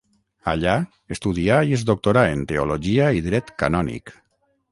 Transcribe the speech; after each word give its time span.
Allà, 0.51 0.71
estudià 1.15 1.59
i 1.71 1.75
es 1.77 1.83
doctorà 1.91 2.23
en 2.37 2.41
Teologia 2.53 3.13
i 3.21 3.23
Dret 3.29 3.55
canònic. 3.65 4.15